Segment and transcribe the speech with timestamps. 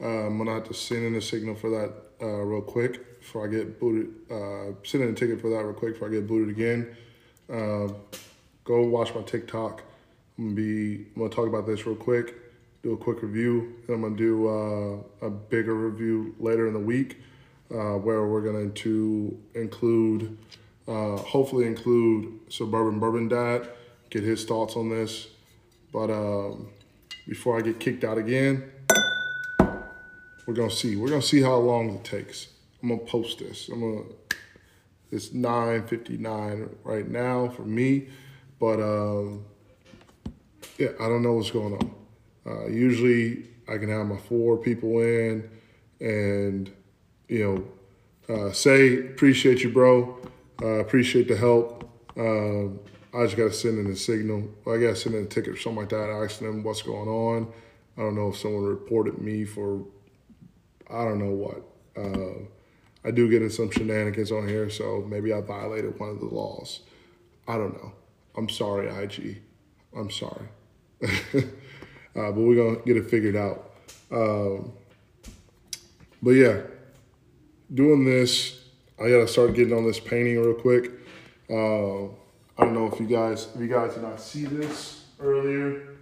[0.00, 1.92] Uh, I'm gonna have to send in a signal for that
[2.22, 4.08] uh, real quick before I get booted.
[4.30, 6.96] Uh, send in a ticket for that real quick before I get booted again.
[7.52, 7.88] Uh,
[8.64, 9.82] go watch my TikTok.
[10.38, 11.06] I'm gonna be.
[11.14, 12.34] I'm gonna talk about this real quick.
[12.82, 16.80] Do a quick review, and I'm gonna do uh, a bigger review later in the
[16.80, 17.20] week,
[17.72, 20.38] uh, where we're going to include,
[20.86, 23.68] hopefully include Suburban Bourbon Dad,
[24.10, 25.26] get his thoughts on this.
[25.92, 26.68] But um,
[27.26, 28.70] before I get kicked out again,
[30.48, 30.96] we're gonna see.
[30.96, 32.48] We're gonna see how long it takes.
[32.82, 33.68] I'm gonna post this.
[33.68, 34.06] I'm gonna.
[35.12, 38.08] It's 9:59 right now for me,
[38.58, 39.44] but um,
[40.78, 41.94] yeah, I don't know what's going on.
[42.46, 45.50] Uh, usually, I can have my four people in,
[46.00, 46.70] and
[47.28, 47.68] you
[48.26, 50.16] know, uh, say appreciate you, bro.
[50.62, 51.90] Uh, appreciate the help.
[52.16, 52.80] Um,
[53.12, 54.48] I just gotta send in a signal.
[54.66, 57.52] I gotta send in a ticket or something like that, asking them what's going on.
[57.98, 59.84] I don't know if someone reported me for
[60.90, 61.62] I don't know what.
[61.96, 62.44] Uh,
[63.04, 66.26] I do get in some shenanigans on here, so maybe I violated one of the
[66.26, 66.80] laws.
[67.46, 67.92] I don't know.
[68.36, 69.42] I'm sorry, IG.
[69.96, 70.48] I'm sorry.
[71.04, 71.08] uh,
[72.14, 73.72] but we're going to get it figured out.
[74.10, 74.72] Um,
[76.22, 76.60] but yeah,
[77.72, 78.64] doing this,
[78.98, 80.90] I got to start getting on this painting real quick.
[81.48, 82.06] Uh,
[82.60, 85.94] I don't know if you guys, if you guys did not see this earlier.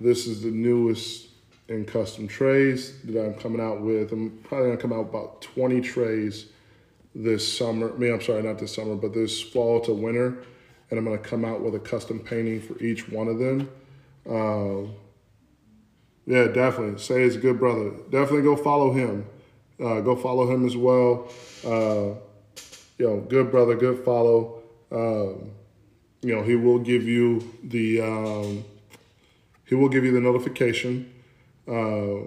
[0.00, 1.23] This is the newest
[1.68, 4.12] in custom trays that I'm coming out with.
[4.12, 6.46] I'm probably gonna come out about 20 trays
[7.14, 7.92] this summer.
[7.92, 10.44] I mean, I'm sorry, not this summer, but this fall to winter.
[10.90, 13.70] And I'm gonna come out with a custom painting for each one of them.
[14.28, 14.90] Uh,
[16.26, 16.98] yeah, definitely.
[17.00, 17.90] Say it's a good brother.
[18.10, 19.26] Definitely go follow him.
[19.80, 21.28] Uh, go follow him as well.
[21.64, 22.18] Uh,
[22.98, 24.62] you know, good brother, good follow.
[24.92, 25.50] Um,
[26.22, 28.64] you know, he will give you the um,
[29.66, 31.13] he will give you the notification
[31.68, 32.26] uh,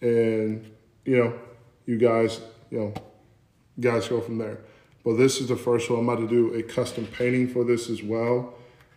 [0.00, 0.70] and
[1.04, 1.38] you know,
[1.86, 2.94] you guys, you know,
[3.80, 4.58] guys go from there.
[5.04, 6.00] But this is the first one.
[6.00, 8.54] I'm about to do a custom painting for this as well.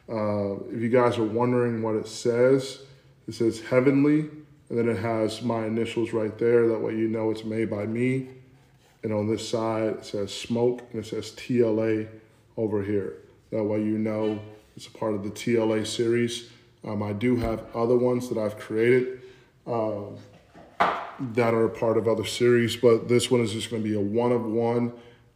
[0.10, 2.82] Uh, if you guys are wondering what it says,
[3.28, 4.30] it says Heavenly,
[4.70, 6.68] and then it has my initials right there.
[6.68, 8.28] That way you know it's made by me.
[9.04, 12.08] And on this side, it says Smoke, and it says TLA
[12.58, 13.14] over here.
[13.52, 14.40] That way you know
[14.76, 16.50] it's a part of the TLA series.
[16.84, 19.22] Um, I do have other ones that I've created
[19.68, 20.18] um,
[21.34, 24.00] that are part of other series, but this one is just going to be a
[24.00, 24.94] one of one,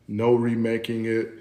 [0.08, 1.32] no remaking it.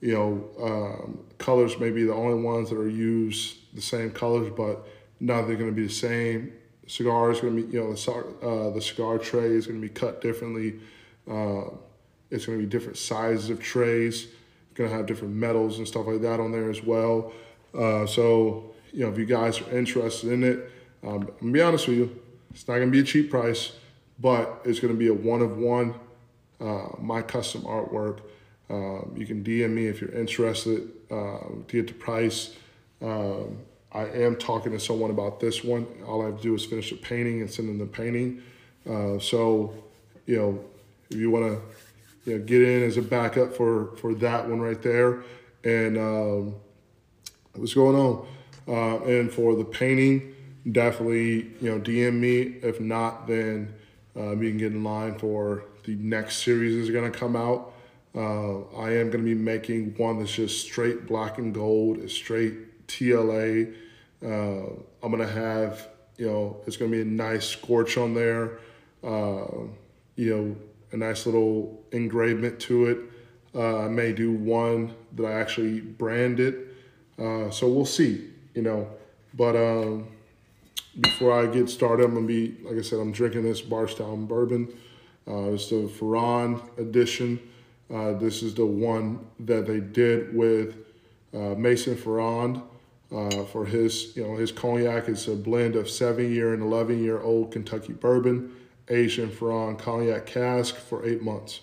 [0.00, 4.52] You know, um, colors may be the only ones that are used the same colors,
[4.56, 4.86] but
[5.20, 6.52] now they're going to be the same.
[6.86, 9.86] Cigar is going to be, you know, the, uh, the cigar tray is going to
[9.86, 10.80] be cut differently.
[11.28, 11.70] Uh,
[12.30, 14.24] it's going to be different sizes of trays.
[14.24, 17.32] It's going to have different metals and stuff like that on there as well.
[17.72, 20.70] Uh, so, you know, if you guys are interested in it,
[21.02, 22.22] um, to be honest with you,
[22.54, 23.72] it's not gonna be a cheap price,
[24.18, 25.94] but it's gonna be a one of one,
[26.60, 28.20] uh, my custom artwork.
[28.70, 32.56] Um, you can DM me if you're interested uh, to get the price.
[33.02, 33.58] Um,
[33.92, 35.86] I am talking to someone about this one.
[36.06, 38.42] All I have to do is finish the painting and send them the painting.
[38.88, 39.74] Uh, so,
[40.26, 40.64] you know,
[41.10, 44.60] if you want to you know, get in as a backup for, for that one
[44.60, 45.22] right there.
[45.62, 46.54] And um,
[47.54, 48.26] what's going on?
[48.66, 50.33] Uh, and for the painting,
[50.70, 52.40] definitely you know DM me.
[52.62, 53.74] If not, then
[54.16, 57.72] uh, you can get in line for the next series is going to come out.
[58.14, 62.86] Uh, I am going to be making one that's just straight black and gold, straight
[62.86, 63.74] TLA.
[64.24, 64.70] Uh,
[65.02, 68.58] I'm going to have you know it's going to be a nice scorch on there.
[69.02, 69.46] Uh,
[70.16, 70.56] you know
[70.92, 72.98] a nice little engravement to it.
[73.54, 76.68] Uh, I may do one that I actually branded.
[77.18, 78.88] Uh, so we'll see, you know.
[79.34, 80.08] But um,
[81.00, 84.72] before I get started, I'm gonna be, like I said, I'm drinking this Bardstown bourbon.
[85.26, 87.40] Uh, it's the Ferrand edition.
[87.92, 90.76] Uh, this is the one that they did with
[91.34, 92.62] uh, Mason Ferrand
[93.14, 95.08] uh, for his, you know, his cognac.
[95.08, 98.52] It's a blend of seven year and 11 year old Kentucky bourbon,
[98.88, 101.60] in Ferrand cognac cask for eight months.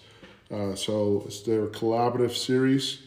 [0.51, 3.03] Uh, so it's their collaborative series.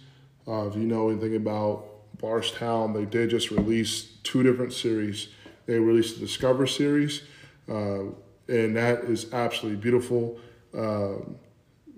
[0.46, 1.84] Uh, if you know anything about
[2.18, 5.28] Bardstown, they did just release two different series.
[5.66, 7.22] They released the Discover series,
[7.68, 8.04] uh,
[8.48, 10.38] and that is absolutely beautiful.
[10.76, 11.14] Uh,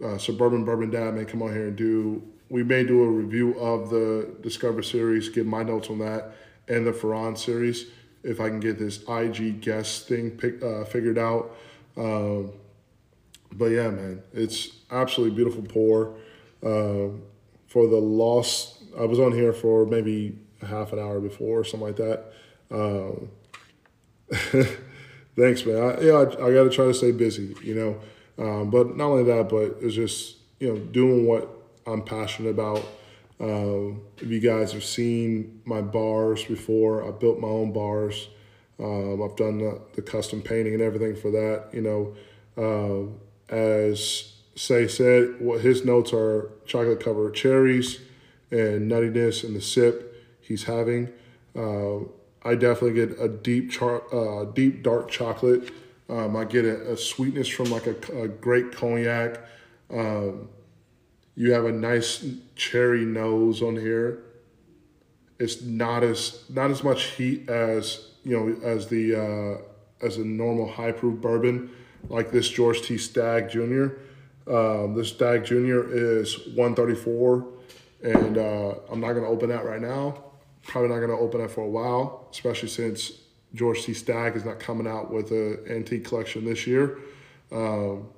[0.04, 2.22] uh, Suburban Bourbon Dad may come on here and do.
[2.48, 6.36] We may do a review of the Discover series, give my notes on that,
[6.68, 7.86] and the Ferrand series
[8.26, 11.56] if I can get this IG guest thing pick, uh, figured out.
[11.96, 12.52] Um,
[13.52, 16.14] but yeah, man, it's absolutely beautiful pour.
[16.62, 17.14] Uh,
[17.68, 21.86] for the loss, I was on here for maybe half an hour before or something
[21.86, 22.32] like that.
[22.70, 23.30] Um,
[25.36, 25.76] Thanks, man.
[25.76, 28.00] I, yeah, I, I got to try to stay busy, you know.
[28.38, 31.48] Um, but not only that, but it's just you know doing what
[31.86, 32.82] I'm passionate about.
[33.38, 38.28] Um, if you guys have seen my bars before, I built my own bars.
[38.78, 41.68] Um, I've done the, the, custom painting and everything for that.
[41.72, 42.14] You know,
[42.58, 48.00] uh, as Say said, what his notes are chocolate covered cherries
[48.50, 51.12] and nuttiness and the sip he's having.
[51.54, 51.98] Uh,
[52.46, 55.72] I definitely get a deep, char- uh, deep dark chocolate.
[56.08, 59.40] Um, I get a, a, sweetness from like a, a great cognac.
[59.92, 60.48] Um,
[61.34, 64.22] you have a nice cherry nose on here.
[65.40, 70.24] It's not as not as much heat as you know as the uh, as a
[70.24, 71.70] normal high proof bourbon
[72.08, 72.96] like this George T.
[72.96, 73.88] Stagg Jr.
[74.48, 75.92] Um, this Stagg Jr.
[75.92, 77.46] is 134,
[78.04, 80.25] and uh, I'm not gonna open that right now
[80.66, 83.12] probably not going to open it for a while, especially since
[83.54, 83.94] George T.
[83.94, 86.98] Stagg is not coming out with an antique collection this year.
[87.52, 88.08] Um,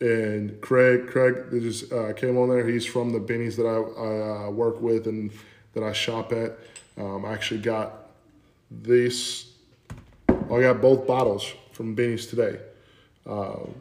[0.00, 2.66] and Craig, Craig just uh, came on there.
[2.68, 5.30] He's from the Binny's that I, I uh, work with and
[5.72, 6.58] that I shop at.
[6.98, 8.10] Um, I actually got
[8.70, 9.52] this.
[10.28, 12.58] I got both bottles from Binny's today.
[13.26, 13.74] Um,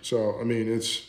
[0.00, 1.06] so I mean, it's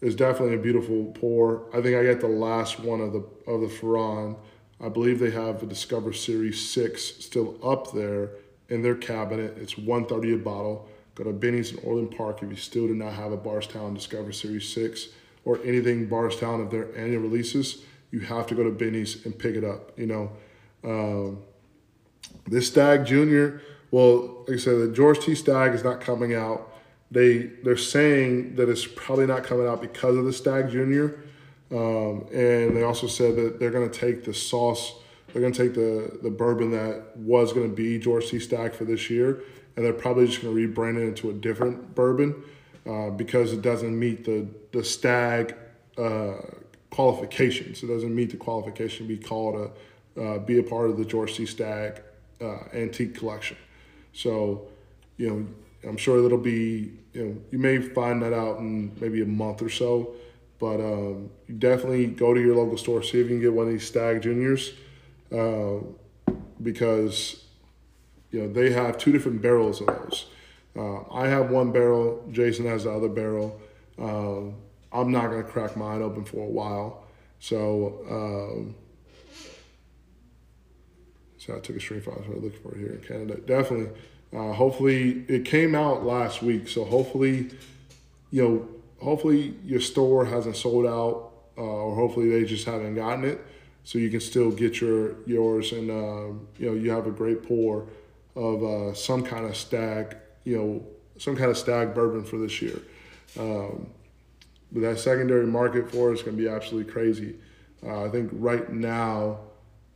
[0.00, 1.64] it's definitely a beautiful pour.
[1.72, 4.36] I think I got the last one of the of the Ferrand.
[4.80, 8.30] I believe they have the Discover Series 6 still up there
[8.68, 9.56] in their cabinet.
[9.58, 10.88] It's 130 a bottle.
[11.14, 14.32] Go to Binny's in Orland Park if you still do not have a Bardstown Discover
[14.32, 15.08] Series 6
[15.44, 17.82] or anything Bardstown of their annual releases,
[18.12, 19.98] you have to go to Binny's and pick it up.
[19.98, 20.32] You know,
[20.84, 21.42] um,
[22.46, 23.58] this Stagg Jr.,
[23.90, 25.34] well, like I said, the George T.
[25.34, 26.72] Stagg is not coming out.
[27.10, 31.08] They, they're saying that it's probably not coming out because of the Stagg Jr.,
[31.70, 34.94] um, and they also said that they're going to take the sauce,
[35.32, 38.38] they're going to take the, the bourbon that was going to be George T.
[38.38, 39.42] Stagg for this year,
[39.76, 42.42] and they're probably just going to rebrand it into a different bourbon
[42.88, 45.54] uh, because it doesn't meet the, the Stagg
[45.98, 46.34] uh,
[46.90, 47.82] qualifications.
[47.82, 49.70] It doesn't meet the qualification to be called
[50.16, 51.44] a, uh, be a part of the George T.
[51.44, 52.00] Stagg
[52.40, 53.56] uh, antique collection.
[54.12, 54.68] So,
[55.16, 55.46] you know,
[55.88, 59.62] I'm sure that'll be, you know, you may find that out in maybe a month
[59.62, 60.14] or so.
[60.58, 63.72] But um, definitely go to your local store, see if you can get one of
[63.72, 64.72] these Stagg Juniors,
[65.32, 65.76] uh,
[66.60, 67.44] because
[68.32, 70.26] you know they have two different barrels of those.
[70.76, 72.24] Uh, I have one barrel.
[72.32, 73.60] Jason has the other barrel.
[73.98, 74.56] Um,
[74.92, 77.04] I'm not gonna crack mine open for a while.
[77.40, 78.74] So, um,
[81.36, 82.04] so I took a screenshot.
[82.04, 83.36] So I'm looking for it here in Canada.
[83.40, 83.90] Definitely.
[84.32, 86.68] Uh, hopefully, it came out last week.
[86.68, 87.50] So hopefully,
[88.32, 88.68] you know
[89.00, 93.44] hopefully your store hasn't sold out, uh, or hopefully they just haven't gotten it,
[93.84, 97.42] so you can still get your yours, and uh, you know you have a great
[97.42, 97.86] pour
[98.36, 100.86] of uh, some kind of stag, you know,
[101.18, 102.80] some kind of stag bourbon for this year.
[103.38, 103.88] Um,
[104.70, 107.36] but that secondary market for going to be absolutely crazy.
[107.84, 109.38] Uh, I think right now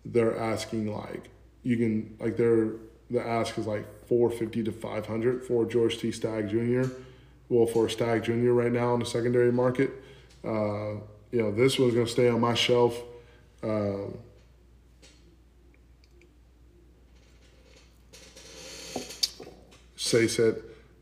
[0.05, 1.31] they're asking like
[1.62, 2.72] you can like they're
[3.10, 6.10] the ask is like 450 to 500 for George T.
[6.10, 6.90] Stagg Jr
[7.49, 9.91] well for Stagg Junior right now in the secondary market.
[10.44, 10.94] Uh,
[11.31, 13.00] you know, this one's going to stay on my shelf.
[13.62, 14.09] Uh,
[19.97, 20.56] say said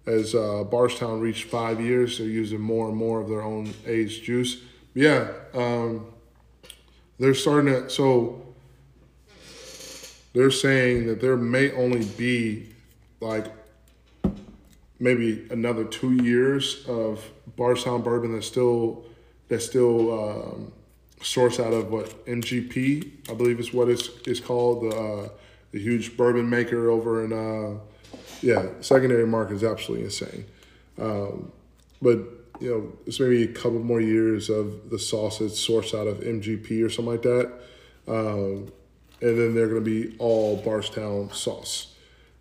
[0.07, 4.25] as uh, Bardstown reached five years, they're using more and more of their own aged
[4.25, 4.63] juice.
[4.94, 6.06] Yeah, um,
[7.19, 7.91] they're starting to.
[7.91, 8.43] So
[10.32, 12.70] they're saying that there may only be
[13.20, 13.47] like
[15.01, 17.25] maybe another two years of
[17.57, 19.05] Bardstown bourbon that's still
[19.49, 20.73] that's still um,
[21.21, 25.29] sourced out of what MGP I believe is what it's, it's called the uh,
[25.73, 27.79] the huge bourbon maker over in uh,
[28.43, 30.45] yeah secondary market is absolutely insane,
[30.99, 31.51] um,
[32.03, 32.19] but
[32.61, 36.85] you know it's maybe a couple more years of the sausage sourced out of MGP
[36.85, 37.53] or something like that,
[38.09, 38.73] um,
[39.21, 41.95] and then they're going to be all Bardstown sauce.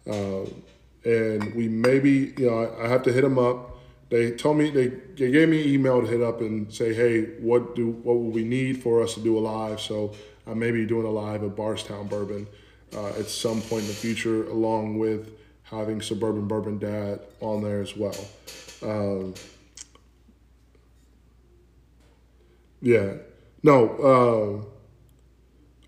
[0.10, 0.64] Um,
[1.06, 3.78] and we maybe you know I, I have to hit them up.
[4.10, 7.26] They told me they, they gave me an email to hit up and say, hey,
[7.40, 9.80] what do what will we need for us to do a live?
[9.80, 10.14] So
[10.48, 12.48] I may be doing a live at Bardstown Bourbon
[12.96, 15.32] uh, at some point in the future, along with
[15.64, 18.16] having Suburban Bourbon Dad on there as well.
[18.82, 19.36] Um,
[22.82, 23.14] yeah,
[23.62, 24.66] no.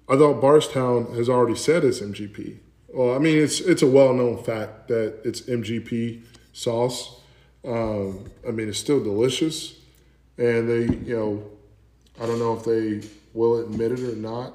[0.07, 2.57] Uh, I thought Bardstown has already said it's MGP.
[2.93, 7.21] Well, I mean, it's it's a well known fact that it's MGP sauce.
[7.65, 9.79] Um, I mean, it's still delicious,
[10.37, 11.43] and they, you know,
[12.21, 14.53] I don't know if they will admit it or not.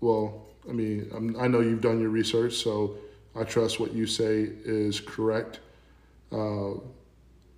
[0.00, 2.96] Well, I mean, I'm, i know you've done your research, so
[3.34, 5.60] I trust what you say is correct.
[6.30, 6.74] Uh,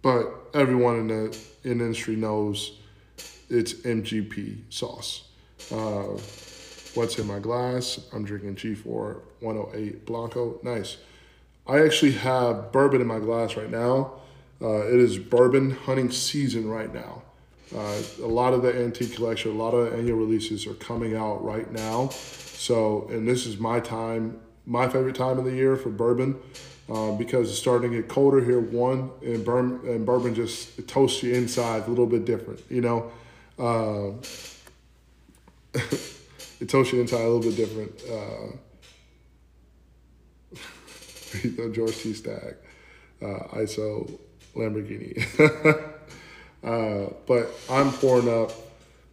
[0.02, 2.78] but everyone in the, in industry knows
[3.48, 5.28] it's MGP sauce.
[5.70, 6.16] Uh,
[6.96, 8.00] what's in my glass?
[8.12, 10.58] I'm drinking G4 108 Blanco.
[10.62, 10.96] Nice.
[11.66, 14.12] I actually have bourbon in my glass right now.
[14.62, 17.22] Uh, it is bourbon hunting season right now.
[17.74, 21.44] Uh, a lot of the antique collection, a lot of annual releases are coming out
[21.44, 22.08] right now.
[22.08, 26.36] So, and this is my time, my favorite time of the year for bourbon
[26.90, 28.60] uh, because it's starting to get colder here.
[28.60, 33.12] One, and, bourbon, and bourbon just toasts you inside a little bit different, you know.
[36.60, 38.02] It toasts you inside a little bit different.
[38.10, 38.56] Uh,
[41.72, 42.14] George T.
[42.14, 42.56] Stagg,
[43.20, 44.18] uh, ISO
[44.54, 45.22] Lamborghini.
[46.64, 48.52] uh, but I'm pouring up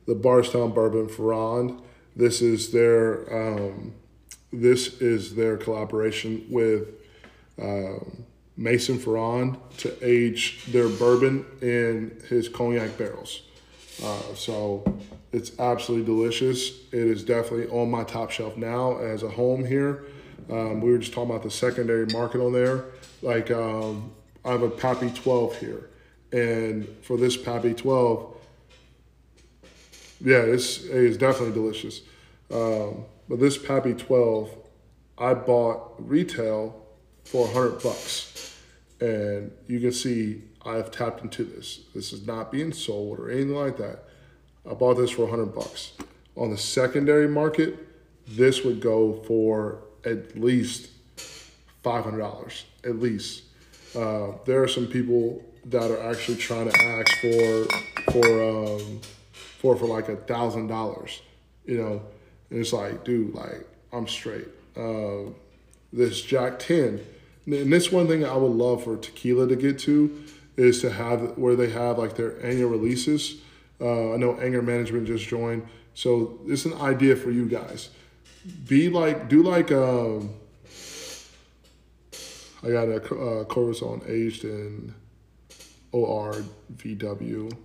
[0.05, 1.81] the Bardstown Bourbon Ferrand.
[2.15, 3.93] This is their um,
[4.51, 6.87] this is their collaboration with
[7.61, 13.41] um, Mason Ferrand to age their bourbon in his cognac barrels.
[14.03, 14.83] Uh, so
[15.33, 16.69] it's absolutely delicious.
[16.91, 20.05] It is definitely on my top shelf now as a home here.
[20.49, 22.85] Um, we were just talking about the secondary market on there.
[23.21, 24.11] Like um,
[24.45, 25.89] I have a Pappy 12 here,
[26.31, 28.35] and for this Pappy 12,
[30.21, 32.01] yeah, it's it's definitely delicious.
[32.51, 34.55] Um, but this Pappy 12,
[35.17, 36.85] I bought retail
[37.23, 38.55] for 100 bucks.
[38.99, 41.81] And you can see I've tapped into this.
[41.95, 44.03] This is not being sold or anything like that.
[44.69, 45.93] I bought this for 100 bucks.
[46.35, 47.77] On the secondary market,
[48.27, 50.89] this would go for at least
[51.83, 53.43] $500, at least.
[53.95, 59.01] Uh, there are some people that are actually trying to ask for for um,
[59.33, 61.21] for for like a thousand dollars,
[61.65, 62.01] you know,
[62.49, 64.47] and it's like, dude, like I'm straight.
[64.75, 65.31] Uh,
[65.91, 66.99] this Jack Ten
[67.45, 70.23] and this one thing I would love for tequila to get to
[70.55, 73.41] is to have where they have like their annual releases.
[73.81, 77.89] Uh, I know Anger Management just joined, so it's an idea for you guys.
[78.67, 80.33] Be like, do like, um,
[82.63, 84.93] I got a uh, Corazon aged in
[85.93, 87.55] ORVW.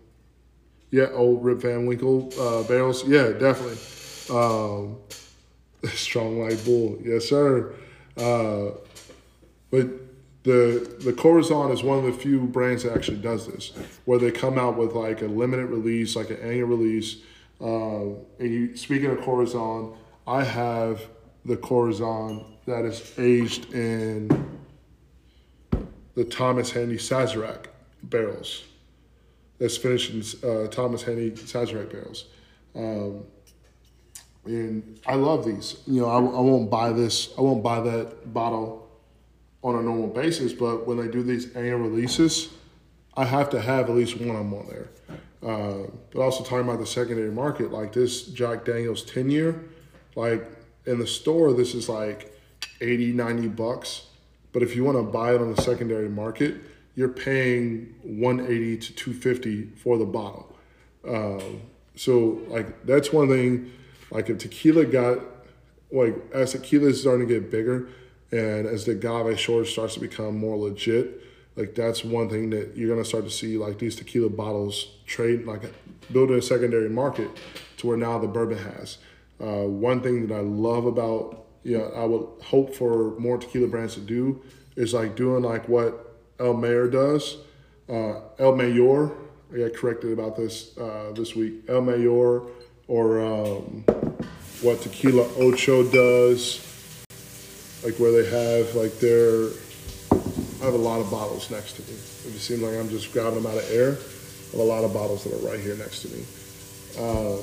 [0.91, 3.07] Yeah, old Rip Van Winkle uh, barrels.
[3.07, 3.79] Yeah, definitely.
[4.31, 4.97] Um,
[5.95, 6.99] strong like bull.
[7.03, 7.75] Yes, sir.
[8.17, 8.71] Uh,
[9.71, 9.87] but
[10.49, 13.71] the the Corazon is one of the few brands that actually does this,
[14.07, 17.17] where they come out with like a limited release, like an annual release.
[17.61, 19.95] Uh, and you, speaking of Corazon,
[20.27, 21.03] I have
[21.45, 24.29] the Corazon that is aged in
[26.15, 27.67] the Thomas Handy Sazerac
[28.03, 28.65] barrels.
[29.59, 32.25] That's finished in uh, Thomas Handy Sazerac barrels.
[32.75, 33.25] Um,
[34.47, 35.77] and I love these.
[35.87, 37.35] You know, I, I won't buy this.
[37.37, 38.88] I won't buy that bottle
[39.63, 42.49] on a normal basis, but when they do these annual releases,
[43.17, 44.89] I have to have at least one of them on there.
[45.43, 49.65] Uh, but also talking about the secondary market, like this Jack Daniels 10 year,
[50.15, 50.49] like
[50.87, 52.33] in the store, this is like
[52.81, 54.07] 80, 90 bucks.
[54.53, 56.57] But if you want to buy it on the secondary market,
[56.95, 60.57] you're paying 180 to 250 for the bottle.
[61.07, 61.63] Um,
[61.95, 63.73] so like that's one thing.
[64.11, 65.19] Like if tequila got
[65.93, 67.89] like as tequila is starting to get bigger,
[68.31, 71.23] and as the agave shortage starts to become more legit,
[71.57, 75.45] like that's one thing that you're gonna start to see like these tequila bottles trade
[75.45, 75.63] like
[76.13, 77.29] building a secondary market
[77.79, 78.99] to where now the bourbon has.
[79.41, 83.69] Uh, one thing that I love about you know I would hope for more tequila
[83.69, 84.43] brands to do
[84.77, 87.39] is like doing like what El Mayor does.
[87.89, 89.11] Uh, El Mayor,
[89.53, 91.65] I got corrected about this uh, this week.
[91.69, 92.43] El Mayor
[92.87, 93.85] or um,
[94.63, 96.68] what Tequila Ocho does
[97.89, 99.49] like where they have like their,
[100.61, 101.95] I have a lot of bottles next to me.
[101.97, 103.93] It just seems like I'm just grabbing them out of air.
[103.93, 106.25] I have a lot of bottles that are right here next to me.
[106.99, 107.37] Uh,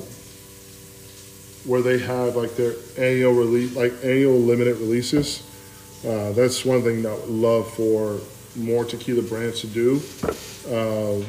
[1.66, 5.42] where they have like their annual release, like annual limited releases.
[6.06, 8.20] Uh, that's one thing that I would love for
[8.54, 10.00] more tequila brands to do.
[10.68, 11.22] Uh,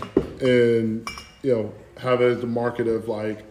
[0.46, 1.10] and,
[1.42, 3.44] you know, have it as the market of like,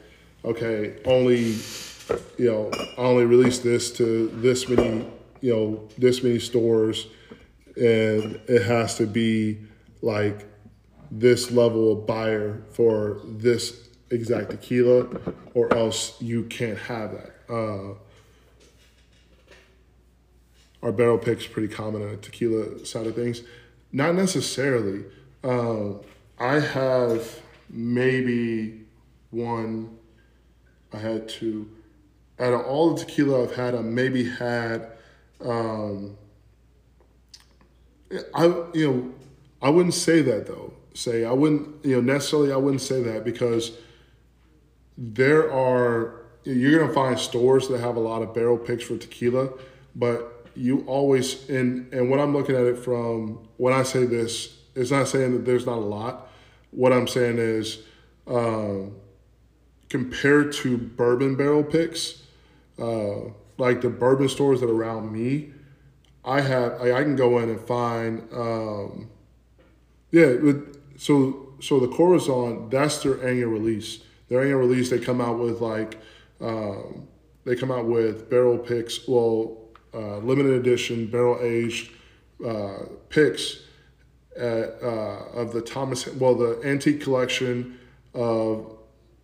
[0.44, 1.56] okay, only,
[2.38, 5.04] you know, I only release this to this many
[5.40, 7.06] you know this many stores
[7.76, 9.58] and it has to be
[10.02, 10.46] like
[11.10, 15.06] this level of buyer for this exact tequila
[15.54, 17.32] or else you can't have that.
[17.48, 17.94] Uh,
[20.82, 23.42] our barrel pick's pretty common on the tequila side of things.
[23.92, 25.04] Not necessarily.
[25.42, 26.00] Um,
[26.38, 27.40] i have
[27.70, 28.84] maybe
[29.30, 29.96] one.
[30.92, 31.70] I had two.
[32.38, 34.95] Out of all the tequila i've had i maybe had
[35.44, 36.16] um,
[38.34, 39.14] I you know
[39.60, 40.72] I wouldn't say that though.
[40.94, 43.72] Say I wouldn't, you know, necessarily I wouldn't say that because
[44.96, 49.50] there are you're gonna find stores that have a lot of barrel picks for tequila,
[49.94, 54.56] but you always and and when I'm looking at it from when I say this,
[54.74, 56.28] it's not saying that there's not a lot.
[56.70, 57.82] What I'm saying is,
[58.26, 58.96] um,
[59.88, 62.22] compared to bourbon barrel picks,
[62.78, 65.52] uh, like the bourbon stores that are around me,
[66.24, 69.10] I have I, I can go in and find um,
[70.10, 70.34] yeah.
[70.96, 74.00] So so the Corazon that's their annual release.
[74.28, 75.98] Their annual release they come out with like
[76.40, 77.06] um,
[77.44, 79.06] they come out with barrel picks.
[79.06, 79.58] Well,
[79.94, 81.90] uh, limited edition barrel aged
[82.44, 83.60] uh, picks
[84.36, 87.78] at, uh, of the Thomas well the antique collection
[88.14, 88.76] of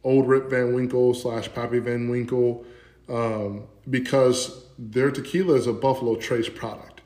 [0.04, 2.64] old Rip Van Winkle slash Pappy Van Winkle
[3.12, 7.02] um, because their tequila is a Buffalo Trace product.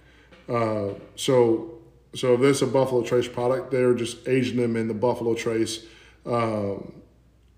[0.48, 1.72] Uh, so
[2.14, 5.84] so if it's a Buffalo Trace product, they're just aging them in the Buffalo Trace
[6.24, 7.02] um,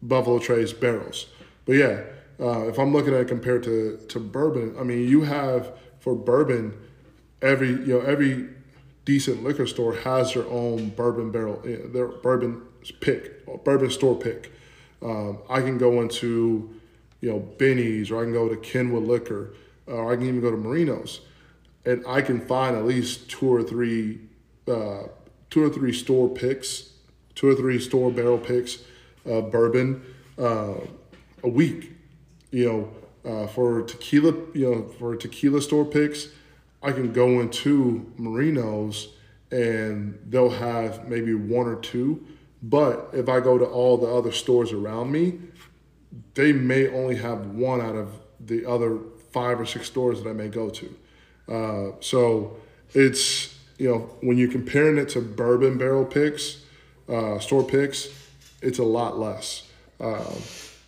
[0.03, 1.27] Buffalo Trace barrels.
[1.67, 2.03] But yeah,
[2.41, 6.15] uh, if I'm looking at it compared to to bourbon, I mean you have for
[6.15, 6.75] bourbon
[7.43, 8.49] every you know every
[9.05, 12.63] decent liquor store has their own bourbon barrel, their bourbon
[13.01, 14.53] pick, bourbon store pick.
[15.03, 16.78] Um, I can go into
[17.21, 19.55] you know Binny's or I can go to Kenwood Liquor
[19.89, 21.21] or I can even go to Marinos,
[21.85, 24.21] and I can find at least two or three,
[24.67, 25.05] uh,
[25.51, 26.91] two or three store picks,
[27.35, 28.79] two or three store barrel picks
[29.25, 30.03] of bourbon
[30.39, 30.75] uh,
[31.43, 31.93] a week.
[32.51, 32.93] You
[33.25, 36.29] know, uh, for tequila, you know, for tequila store picks,
[36.83, 39.09] I can go into Marinos
[39.51, 42.27] and they'll have maybe one or two.
[42.63, 45.39] But if I go to all the other stores around me,
[46.39, 49.01] they may only have one out of the other
[49.33, 50.97] five or six stores that I may go to.
[51.49, 52.59] Uh, so
[52.95, 56.63] it's, you know, when you're comparing it to bourbon barrel picks,
[57.09, 58.07] uh, store picks,
[58.63, 59.69] it's a lot less.
[59.99, 60.41] Um,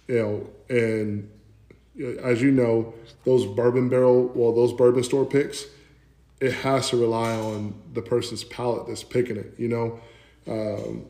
[0.07, 1.29] you know, and
[2.23, 5.65] as you know, those bourbon barrel, well, those bourbon store picks,
[6.41, 9.53] it has to rely on the person's palate that's picking it.
[9.59, 10.01] You know,
[10.47, 11.07] um,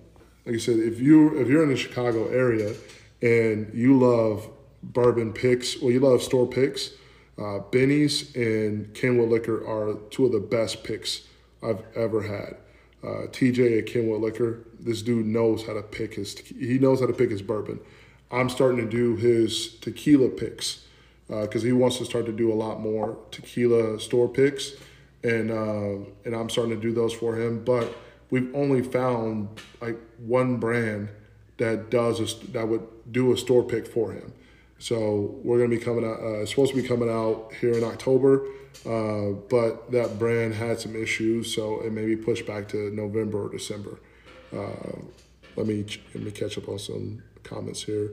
[0.46, 2.74] like I said, if you if you're in the Chicago area
[3.22, 4.48] and you love
[4.82, 6.90] bourbon picks, well, you love store picks.
[7.38, 11.22] Uh, Binny's and Kenwood Liquor are two of the best picks
[11.62, 12.56] I've ever had.
[13.02, 16.38] Uh, TJ at Kenwood Liquor, this dude knows how to pick his.
[16.38, 17.80] He knows how to pick his bourbon.
[18.30, 20.84] I'm starting to do his tequila picks
[21.28, 24.72] because uh, he wants to start to do a lot more tequila store picks
[25.22, 27.64] and uh, and I'm starting to do those for him.
[27.64, 27.94] But
[28.30, 31.08] we've only found like one brand
[31.58, 34.32] that does a, that would do a store pick for him.
[34.78, 36.20] So we're gonna be coming out.
[36.20, 38.46] Uh, it's supposed to be coming out here in October,
[38.86, 43.46] uh, but that brand had some issues, so it may be pushed back to November
[43.46, 44.00] or December.
[44.52, 45.00] Uh,
[45.56, 48.12] let me let me catch up on some comments here.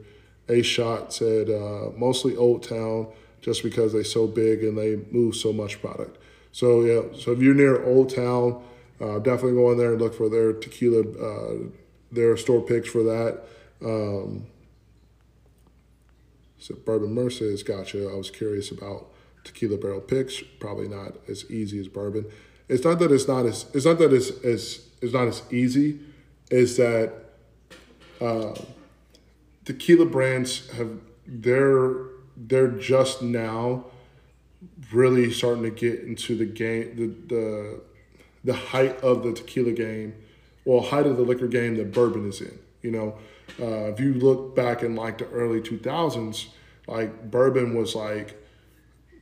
[0.49, 3.07] A shot said uh, mostly Old Town,
[3.41, 6.17] just because they're so big and they move so much product.
[6.51, 8.61] So yeah, so if you're near Old Town,
[8.99, 11.53] uh, definitely go in there and look for their tequila, uh,
[12.11, 13.43] their store picks for that.
[13.83, 14.47] Um,
[16.59, 18.09] so bourbon Mercedes, gotcha.
[18.09, 19.07] I was curious about
[19.43, 20.41] tequila barrel picks.
[20.59, 22.25] Probably not as easy as bourbon.
[22.67, 25.99] It's not that it's not as it's not that it's as it's not as easy.
[26.49, 27.13] Is that
[28.19, 28.53] uh,
[29.65, 31.93] tequila brands have they're
[32.35, 33.85] they're just now
[34.91, 37.81] really starting to get into the game, the the
[38.43, 40.15] the height of the tequila game,
[40.65, 42.57] well, height of the liquor game that bourbon is in.
[42.81, 43.17] You know,
[43.59, 46.47] uh, if you look back in like the early two thousands,
[46.87, 48.41] like bourbon was like,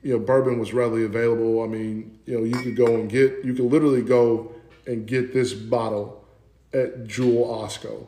[0.01, 1.63] you know, bourbon was readily available.
[1.63, 4.53] I mean, you know, you could go and get, you could literally go
[4.85, 6.25] and get this bottle
[6.73, 8.07] at Jewel Osco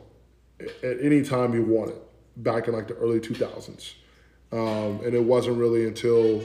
[0.60, 2.02] at any time you want it
[2.36, 3.94] back in like the early 2000s.
[4.50, 6.42] Um, and it wasn't really until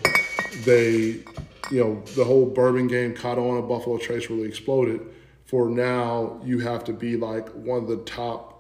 [0.66, 1.24] they,
[1.72, 5.02] you know, the whole bourbon game caught on and Buffalo Trace really exploded.
[5.46, 8.53] For now, you have to be like one of the top,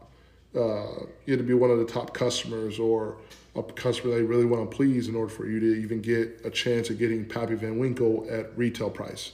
[0.55, 3.17] uh, you to be one of the top customers or
[3.55, 6.49] a customer they really want to please in order for you to even get a
[6.49, 9.33] chance of getting Pappy Van Winkle at retail price.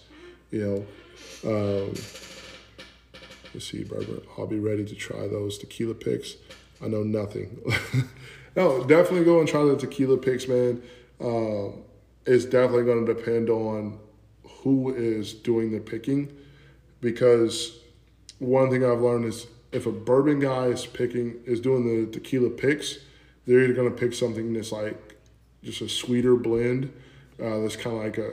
[0.51, 0.85] You
[1.43, 1.93] know, um,
[3.53, 6.35] let's see, Barbara, I'll be ready to try those tequila picks.
[6.81, 7.59] I know nothing.
[8.55, 10.81] no, definitely go and try the tequila picks, man.
[11.21, 11.83] Um,
[12.25, 13.99] it's definitely going to depend on
[14.43, 16.35] who is doing the picking
[17.01, 17.79] because
[18.39, 22.49] one thing I've learned is if a bourbon guy is picking is doing the tequila
[22.49, 22.99] picks,
[23.45, 25.17] they're either to pick something that's like
[25.63, 26.91] just a sweeter blend,
[27.41, 28.31] uh, that's kind of like a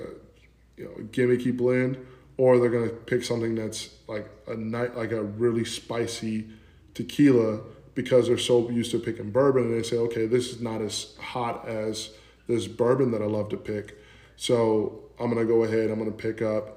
[0.76, 1.98] you know gimmicky blend,
[2.36, 6.46] or they're gonna pick something that's like a night like a really spicy
[6.94, 7.60] tequila
[7.94, 11.14] because they're so used to picking bourbon and they say, okay, this is not as
[11.18, 12.10] hot as
[12.46, 13.98] this bourbon that I love to pick.
[14.36, 16.75] So I'm gonna go ahead, I'm gonna pick up,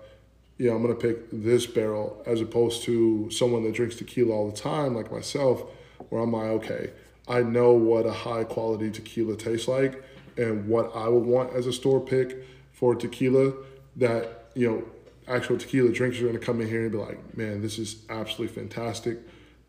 [0.59, 4.51] you know, I'm gonna pick this barrel as opposed to someone that drinks tequila all
[4.51, 5.63] the time, like myself,
[6.09, 6.91] where I'm like, okay,
[7.29, 10.03] I know what a high quality tequila tastes like
[10.37, 12.43] and what I would want as a store pick
[12.73, 13.53] for tequila
[13.95, 14.83] that, you know,
[15.29, 18.53] actual tequila drinkers are gonna come in here and be like, man, this is absolutely
[18.53, 19.17] fantastic.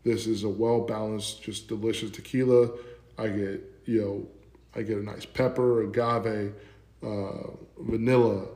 [0.03, 2.69] This is a well balanced, just delicious tequila.
[3.17, 4.27] I get, you know,
[4.75, 6.53] I get a nice pepper, agave,
[7.01, 8.47] uh, vanilla.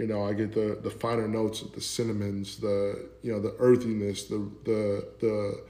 [0.00, 3.54] You know, I get the the finer notes, of the cinnamons, the you know the
[3.58, 5.62] earthiness, the the the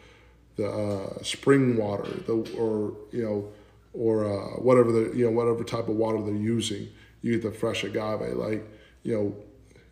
[0.55, 3.49] the uh, spring water, the or you know,
[3.93, 6.89] or uh, whatever the you know whatever type of water they're using.
[7.23, 8.37] You get the fresh agave.
[8.37, 8.65] Like
[9.03, 9.35] you know,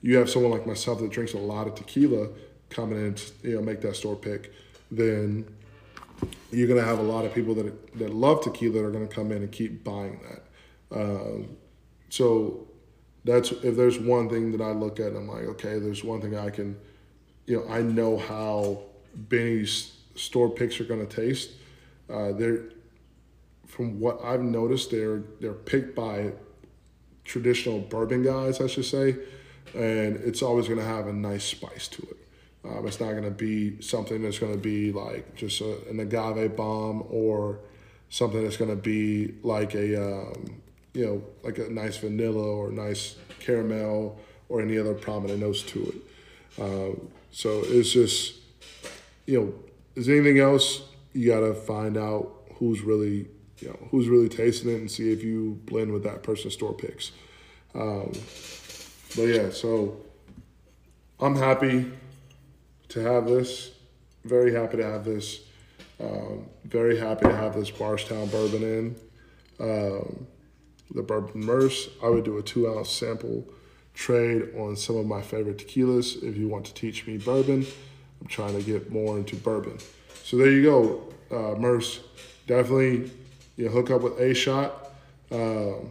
[0.03, 2.29] you have someone like myself that drinks a lot of tequila
[2.71, 4.53] coming in, to, you know, make that store pick.
[4.93, 5.53] Then
[6.53, 9.33] you're gonna have a lot of people that that love tequila that are gonna come
[9.33, 10.97] in and keep buying that.
[10.97, 11.57] Um,
[12.09, 12.68] so
[13.29, 16.37] that's if there's one thing that I look at, I'm like, okay, there's one thing
[16.37, 16.77] I can,
[17.47, 18.83] you know, I know how
[19.29, 21.51] Binny's store picks are gonna taste.
[22.09, 22.65] Uh, they're
[23.67, 26.33] from what I've noticed, they're they're picked by
[27.25, 29.17] traditional bourbon guys, I should say,
[29.75, 32.19] and it's always gonna have a nice spice to it.
[32.65, 36.01] Um, it's not going to be something that's going to be like just a, an
[36.01, 37.61] agave bomb or
[38.09, 40.61] something that's going to be like a um,
[40.99, 45.81] you know like a nice vanilla or nice caramel or any other prominent notes to
[45.85, 46.61] it.
[46.61, 46.99] Uh,
[47.31, 48.35] so it's just
[49.25, 49.55] you know
[49.95, 50.83] is anything else
[51.13, 53.29] you got to find out who's really
[53.61, 56.75] you know who's really tasting it and see if you blend with that person's store
[56.75, 57.13] picks.
[57.77, 58.11] Um,
[59.15, 60.01] but yeah, so
[61.21, 61.93] I'm happy
[62.89, 63.71] to have this.
[64.25, 65.43] Very happy to have this.
[66.01, 68.97] Um, very happy to have this Bardstown bourbon in.
[69.61, 70.27] Um,
[70.95, 71.89] the bourbon merce.
[72.03, 73.47] I would do a two ounce sample
[73.95, 77.67] trade on some of my favorite tequilas if you want to teach me bourbon.
[78.21, 79.79] I'm trying to get more into bourbon.
[80.25, 82.01] So there you go, uh, Merce.
[82.47, 83.11] Definitely,
[83.57, 84.91] you know, hook up with A Shot.
[85.31, 85.91] Um,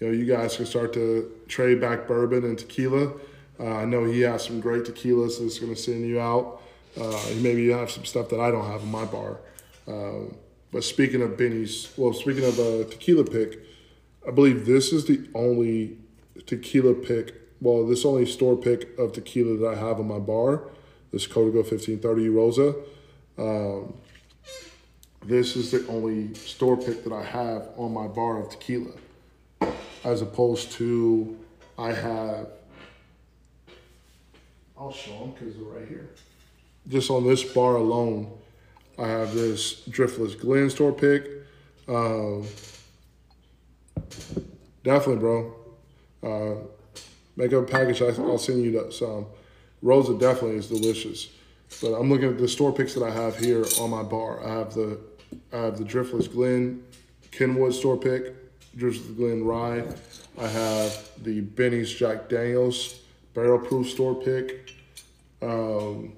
[0.00, 3.12] you know, you guys can start to trade back bourbon and tequila.
[3.58, 6.60] Uh, I know he has some great tequilas that's going to send you out.
[7.00, 9.38] Uh, maybe you have some stuff that I don't have in my bar.
[9.86, 10.36] Um,
[10.72, 13.60] but speaking of Binny's, well, speaking of a tequila pick,
[14.26, 15.98] I believe this is the only
[16.46, 20.64] tequila pick, well, this only store pick of tequila that I have in my bar.
[21.12, 22.74] This Código 1530 Rosa.
[23.38, 23.94] Um,
[25.24, 28.92] this is the only store pick that I have on my bar of tequila.
[30.02, 31.38] As opposed to,
[31.78, 32.48] I have
[34.76, 36.10] I'll show them because they're right here.
[36.88, 38.30] Just on this bar alone,
[38.98, 41.26] I have this Driftless Glen store pick.
[41.88, 42.46] Um,
[44.82, 45.54] definitely, bro.
[46.22, 46.54] Uh,
[47.36, 48.00] make up a package.
[48.02, 49.26] I'll send you some.
[49.82, 51.28] Rosa definitely is delicious.
[51.80, 54.44] But I'm looking at the store picks that I have here on my bar.
[54.44, 54.98] I have the
[55.52, 56.84] I have the Driftless Glen
[57.32, 58.34] Kenwood store pick,
[58.76, 59.82] Driftless Glen Rye.
[60.40, 63.00] I have the Binny's Jack Daniels
[63.34, 64.72] barrel proof store pick.
[65.42, 66.14] Um,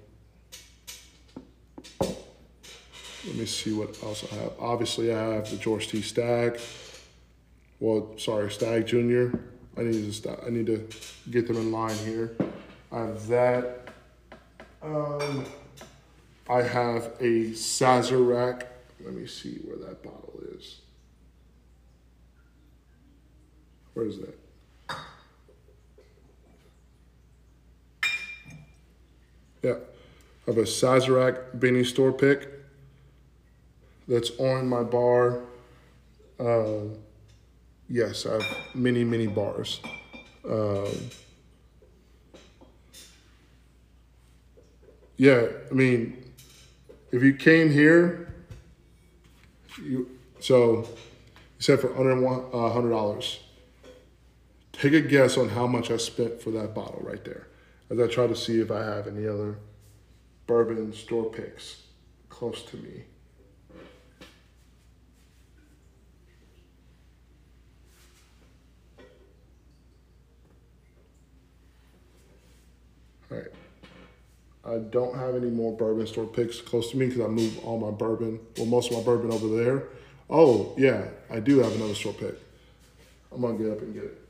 [2.00, 4.52] let me see what else I have.
[4.60, 6.02] Obviously, I have the George T.
[6.02, 6.60] Stagg.
[7.78, 9.36] Well, sorry, Stagg Jr.
[9.76, 10.40] I need to stop.
[10.46, 10.88] I need to
[11.30, 12.34] get them in line here.
[12.90, 13.88] I have that.
[14.82, 15.44] Um,
[16.48, 18.62] I have a Sazerac.
[19.04, 20.80] Let me see where that bottle is.
[23.92, 24.38] Where is that?
[29.62, 29.74] Yeah.
[30.46, 32.48] I have a Sazerac Binny store pick
[34.06, 35.40] that's on my bar.
[36.38, 36.84] Uh,
[37.88, 39.80] yes, I have many, many bars.
[40.48, 40.88] Um,
[45.16, 46.22] yeah, I mean,
[47.12, 48.34] if you came here,
[49.82, 50.86] you so you
[51.58, 53.40] said for under uh, hundred dollars.
[54.72, 57.46] Take a guess on how much I spent for that bottle right there
[57.88, 59.58] as I try to see if I have any other
[60.46, 61.82] bourbon store picks
[62.28, 63.04] close to me.
[74.66, 77.78] I don't have any more bourbon store picks close to me because I moved all
[77.78, 79.84] my bourbon, well, most of my bourbon over there.
[80.28, 82.34] Oh, yeah, I do have another store pick.
[83.32, 84.26] I'm going to get up and get it.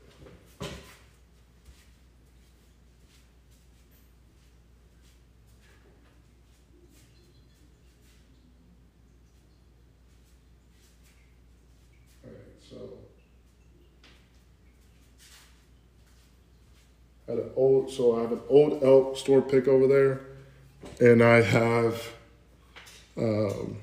[17.57, 20.26] old so I have an old elk store pick over there
[20.99, 22.07] and I have,
[23.17, 23.77] um,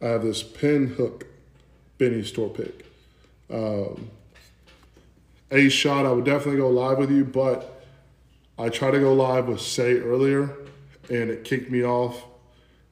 [0.00, 1.26] I have this pin hook
[1.98, 2.86] Binny store pick.
[3.50, 4.10] Um,
[5.50, 7.84] a shot, I would definitely go live with you, but
[8.58, 10.56] I tried to go live with Say earlier,
[11.10, 12.24] and it kicked me off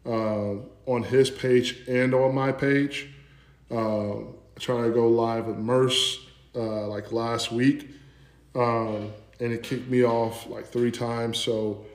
[0.05, 3.09] uh, on his page and on my page.
[3.71, 6.19] Uh, I tried to go live with Merce
[6.55, 7.89] uh, like last week,
[8.55, 11.39] um, and it kicked me off like three times.
[11.39, 11.87] So,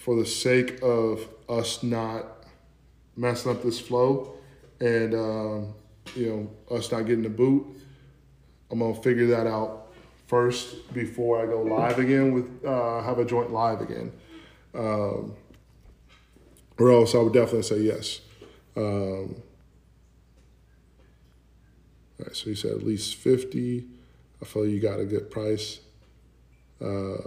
[0.00, 2.26] for the sake of us not
[3.16, 4.32] messing up this flow
[4.80, 5.74] and um,
[6.16, 7.66] you know us not getting the boot,
[8.70, 9.92] I'm gonna figure that out
[10.26, 14.10] first before I go live again with uh, have a joint live again.
[14.74, 15.34] Um,
[16.78, 18.20] or else I would definitely say yes.
[18.74, 19.42] Um,
[22.18, 23.84] all right, so he said at least 50.
[24.40, 25.80] I feel you got a good price.
[26.80, 27.18] Uh,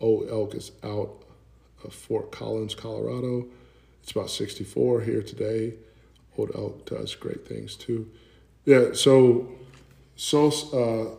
[0.00, 1.21] Old Elk is out
[1.84, 3.46] of Fort Collins, Colorado.
[4.02, 5.74] It's about 64 here today.
[6.36, 8.10] Old Elk does great things too.
[8.64, 9.52] Yeah, so
[10.16, 11.10] Sauce, uh,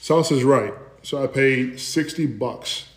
[0.00, 0.74] Sauce is right.
[1.02, 2.88] So I paid 60 bucks.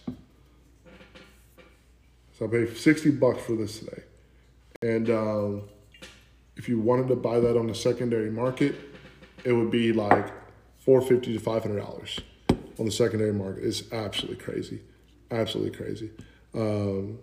[2.38, 4.04] So I paid 60 bucks for this today.
[4.82, 5.64] And um,
[6.58, 8.76] if you wanted to buy that on the secondary market,
[9.44, 10.28] it would be like
[10.80, 12.20] 450 to 500 dollars
[12.78, 13.64] on the secondary market.
[13.64, 14.82] It's absolutely crazy,
[15.32, 16.12] absolutely crazy.
[16.56, 17.20] Um,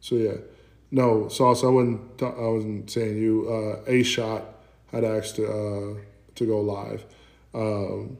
[0.00, 0.36] so yeah,
[0.90, 1.64] no sauce.
[1.64, 2.22] I wouldn't.
[2.22, 3.48] I wasn't saying you.
[3.48, 4.44] Uh, a shot
[4.92, 6.00] had asked to uh,
[6.36, 7.04] to go live,
[7.54, 8.16] um,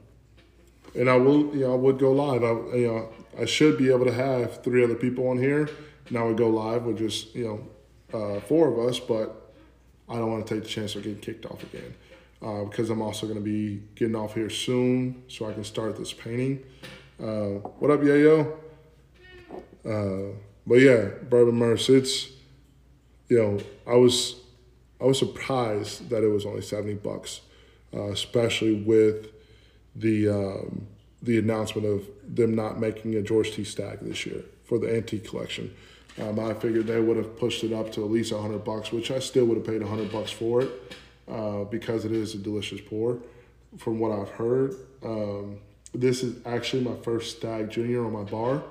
[0.94, 1.54] and I will.
[1.54, 2.44] You know, I would go live.
[2.44, 5.68] I you know I should be able to have three other people on here,
[6.10, 7.44] Now we go live with just you
[8.12, 9.52] know uh, four of us, but
[10.08, 11.94] I don't want to take the chance of getting kicked off again
[12.42, 15.96] uh, because I'm also going to be getting off here soon so I can start
[15.96, 16.62] this painting.
[17.20, 18.52] Uh, what up, Yayo?
[19.84, 20.34] Uh,
[20.66, 22.28] but yeah, Bourbon Merce, it's,
[23.28, 24.36] you know, I was,
[25.00, 27.40] I was surprised that it was only 70 bucks,
[27.94, 29.28] uh, especially with
[29.94, 30.86] the, um,
[31.22, 33.64] the announcement of them not making a George T.
[33.64, 35.74] Stagg this year for the antique collection.
[36.20, 39.10] Um, I figured they would have pushed it up to at least hundred bucks, which
[39.10, 40.96] I still would have paid hundred bucks for it
[41.28, 43.18] uh, because it is a delicious pour.
[43.76, 44.74] From what I've heard,
[45.04, 45.58] um,
[45.96, 48.62] this is actually my first Stagg Junior on my bar,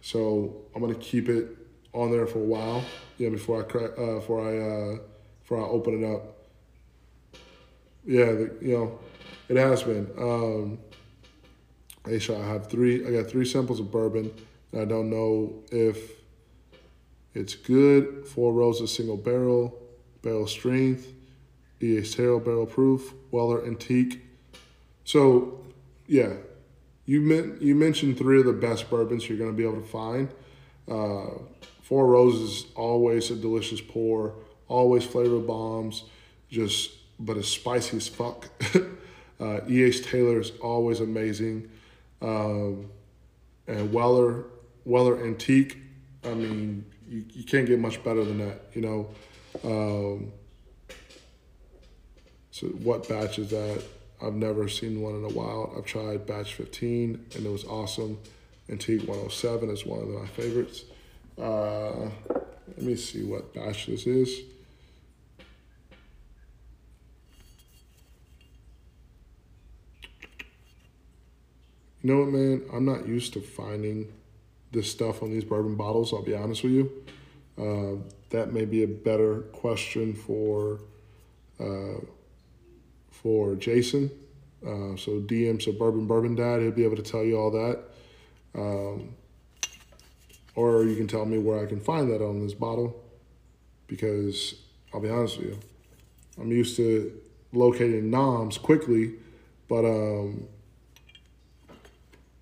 [0.00, 1.48] so I'm gonna keep it
[1.92, 2.84] on there for a while.
[3.18, 4.98] Yeah, before I crack, uh, before I uh,
[5.40, 6.38] before I open it up.
[8.04, 8.98] Yeah, the, you know,
[9.48, 10.10] it has been.
[10.18, 10.78] Um,
[12.04, 12.10] I
[12.48, 13.06] have three.
[13.06, 14.32] I got three samples of bourbon.
[14.72, 16.12] and I don't know if
[17.34, 18.26] it's good.
[18.26, 19.78] Four Roses single barrel,
[20.22, 21.12] barrel strength,
[21.80, 22.16] E.H.
[22.16, 24.22] Taylor barrel proof, Weller antique.
[25.04, 25.64] So,
[26.06, 26.34] yeah,
[27.12, 29.86] you meant you mentioned three of the best bourbons you're going to be able to
[29.86, 30.30] find.
[30.90, 31.42] Uh,
[31.82, 34.34] Four Roses always a delicious pour,
[34.66, 36.04] always flavor bombs,
[36.48, 38.48] just but it's spicy as fuck.
[39.40, 40.06] uh, E.H.
[40.06, 41.70] Taylor is always amazing,
[42.22, 42.88] um,
[43.66, 44.46] and Weller
[44.86, 45.76] Weller Antique.
[46.24, 49.10] I mean, you, you can't get much better than that, you know.
[49.62, 50.32] Um,
[52.50, 53.82] so what batch is that?
[54.22, 55.74] I've never seen one in a while.
[55.76, 58.18] I've tried batch 15 and it was awesome.
[58.68, 60.84] Antique 107 is one of my favorites.
[61.36, 62.08] Uh,
[62.68, 64.42] let me see what batch this is.
[72.02, 72.62] You know what, man?
[72.72, 74.12] I'm not used to finding
[74.72, 77.04] this stuff on these bourbon bottles, I'll be honest with you.
[77.58, 80.80] Uh, that may be a better question for
[81.60, 82.00] uh,
[83.22, 84.10] for Jason.
[84.64, 87.80] Uh, so DM Suburban Bourbon Dad, he'll be able to tell you all that.
[88.54, 89.14] Um,
[90.54, 93.02] or you can tell me where I can find that on this bottle
[93.86, 94.54] because
[94.92, 95.58] I'll be honest with you,
[96.38, 97.18] I'm used to
[97.52, 99.14] locating noms quickly,
[99.68, 100.46] but um,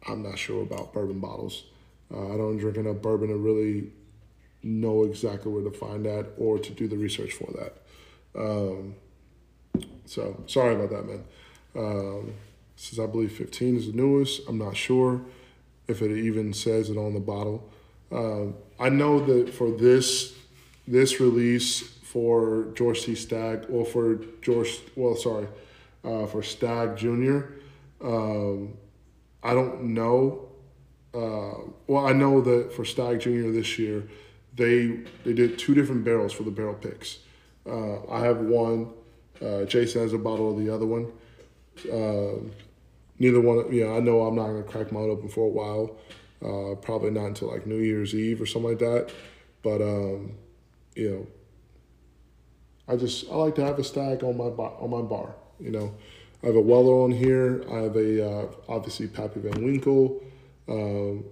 [0.08, 1.64] I'm not sure about bourbon bottles.
[2.12, 3.92] Uh, I don't drink enough bourbon to really
[4.62, 8.40] know exactly where to find that or to do the research for that.
[8.40, 8.94] Um,
[10.10, 11.24] so sorry about that, man.
[11.76, 12.34] Um,
[12.76, 15.20] since I believe 15 is the newest, I'm not sure
[15.86, 17.68] if it even says it on the bottle.
[18.10, 20.34] Um, I know that for this
[20.88, 23.14] this release for George T.
[23.14, 25.46] Stagg, or for George, well, sorry,
[26.04, 27.40] uh, for Stagg Jr.
[28.02, 28.74] Um,
[29.42, 30.50] I don't know
[31.14, 31.54] uh,
[31.86, 34.08] well, I know that for Stagg Junior this year,
[34.54, 37.18] they they did two different barrels for the barrel picks.
[37.66, 38.92] Uh, I have one.
[39.44, 41.12] Uh, Jason has a bottle of the other one.
[41.92, 42.52] Um,
[43.18, 45.96] neither one, you know, I know I'm not gonna crack mine open for a while.
[46.42, 49.10] Uh, probably not until like New Year's Eve or something like that.
[49.62, 50.32] But um,
[50.94, 51.26] you know,
[52.88, 55.34] I just I like to have a Stagg on my bar, on my bar.
[55.58, 55.94] You know,
[56.42, 57.64] I have a Weller on here.
[57.70, 60.22] I have a uh, obviously Pappy Van Winkle.
[60.68, 61.24] Um,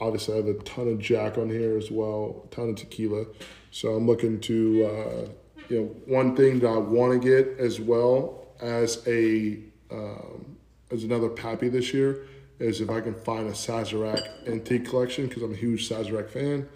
[0.00, 3.26] obviously, I have a ton of Jack on here as well, a ton of tequila.
[3.72, 5.28] So I'm looking to uh,
[5.68, 9.58] you know one thing that I want to get as well as a
[9.90, 10.56] um,
[10.90, 12.26] as another Pappy this year
[12.58, 16.68] is if I can find a Sazerac antique collection because I'm a huge Sazerac fan,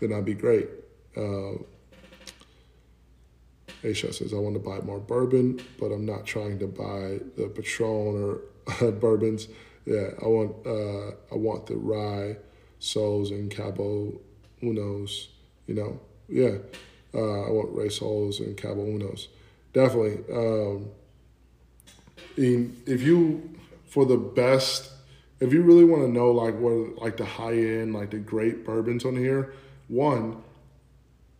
[0.00, 0.68] then that'd be great.
[1.16, 1.54] Uh,
[3.82, 7.50] Aisha says, I want to buy more bourbon, but I'm not trying to buy the
[7.52, 8.40] Patron
[8.80, 9.48] or bourbons.
[9.84, 12.36] Yeah, I want uh, I want the Rey
[12.78, 14.12] Sols, and Cabo
[14.62, 15.28] Unos.
[15.66, 16.58] You know, yeah,
[17.14, 19.28] uh, I want Rey Sols and Cabo Unos.
[19.72, 20.24] Definitely.
[20.34, 20.90] Um,
[22.36, 23.50] if you,
[23.86, 24.90] for the best,
[25.40, 28.64] if you really want to know like what like the high end, like the great
[28.64, 29.54] bourbons on here,
[29.88, 30.42] one,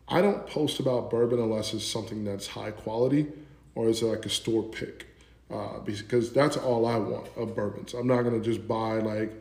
[0.09, 3.29] I don't post about bourbon unless it's something that's high quality
[3.75, 5.07] or is it like a store pick.
[5.51, 7.93] Uh, because that's all I want of bourbons.
[7.95, 9.33] I'm not gonna just buy like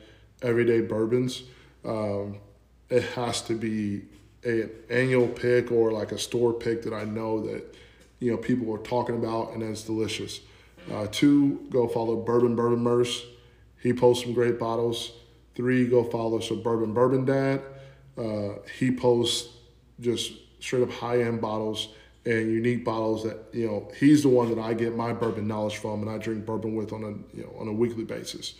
[0.42, 1.44] everyday bourbons.
[1.86, 2.38] Um,
[2.90, 4.04] it has to be
[4.44, 7.76] an annual pick or like a store pick that I know that
[8.20, 10.42] you know people are talking about and it's delicious.
[10.92, 13.24] Uh, two, go follow Bourbon Bourbon Merce.
[13.82, 15.12] He posts some great bottles.
[15.56, 17.62] Three, go follow Suburban Bourbon Dad.
[18.18, 19.58] Uh, he posts
[20.00, 21.90] just straight up high end bottles
[22.26, 25.78] and unique bottles that you know he's the one that I get my bourbon knowledge
[25.78, 28.56] from and I drink bourbon with on a you know on a weekly basis.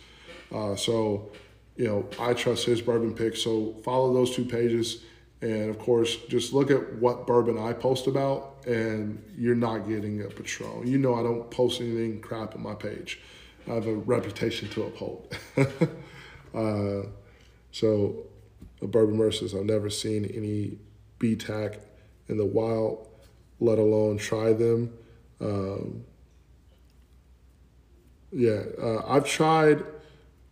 [0.52, 1.30] Uh, so
[1.76, 3.42] you know I trust his bourbon picks.
[3.42, 5.02] So follow those two pages
[5.42, 10.22] and of course just look at what bourbon I post about and you're not getting
[10.22, 10.86] a Patron.
[10.86, 13.20] You know I don't post anything crap on my page.
[13.68, 15.36] I have a reputation to uphold.
[16.54, 17.08] uh,
[17.70, 18.26] so,
[18.80, 20.78] a Bourbon Mercers, I've never seen any
[21.20, 21.78] BTAC
[22.28, 23.08] in the wild,
[23.60, 24.92] let alone try them.
[25.40, 26.04] Um,
[28.32, 29.84] yeah, uh, I've tried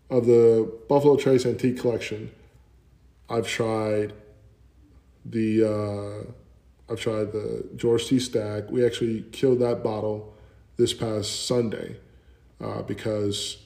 [0.08, 2.30] of the Buffalo Trace Antique Collection.
[3.28, 4.12] I've tried
[5.24, 8.18] the uh, I've tried the George T.
[8.18, 8.70] Stagg.
[8.70, 10.34] We actually killed that bottle
[10.76, 11.96] this past Sunday
[12.60, 13.58] uh, because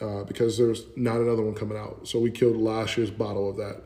[0.00, 2.08] uh, because there's not another one coming out.
[2.08, 3.82] So we killed last year's bottle of that.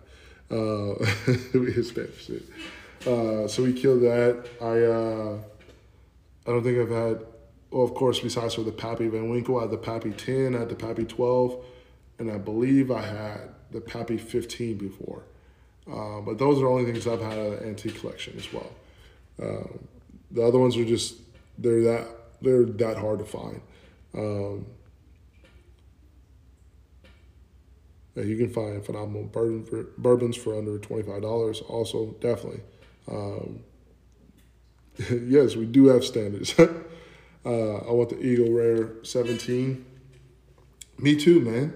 [0.51, 1.05] Uh,
[1.53, 2.43] his shit.
[3.07, 4.47] Uh, so we killed that.
[4.61, 5.39] I uh,
[6.47, 7.27] I don't think I've had.
[7.71, 10.61] Well, of course, besides for the Pappy Van Winkle, I had the Pappy 10, I
[10.61, 11.65] had the Pappy 12,
[12.21, 15.25] and I believe I had the Pappy 15 before.
[15.91, 18.71] Uh, but those are the only things I've had of the antique collection as well.
[19.43, 19.87] Um,
[20.31, 21.17] the other ones are just
[21.59, 22.07] they're that
[22.41, 23.61] they're that hard to find.
[24.15, 24.67] Um,
[28.17, 32.61] you can find phenomenal bourbon for, bourbons for under $25 also, definitely.
[33.11, 33.61] Um,
[35.11, 36.57] yes, we do have standards.
[36.59, 36.69] uh,
[37.45, 39.85] I want the Eagle Rare 17.
[40.99, 41.75] Me too, man.